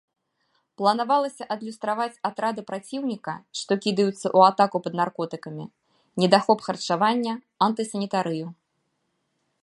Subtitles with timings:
[0.81, 5.65] Планавалася адлюстраваць атрады праціўніка, што кідаюцца ў атаку пад наркотыкамі,
[6.23, 7.33] недахоп харчавання,
[7.67, 8.47] антысанітарыю.